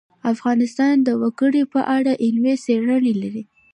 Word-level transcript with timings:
افغانستان 0.33 0.95
د 1.07 1.09
وګړي 1.21 1.63
په 1.73 1.79
اړه 1.97 2.13
علمي 2.23 2.55
څېړنې 2.63 3.13
لري. 3.21 3.43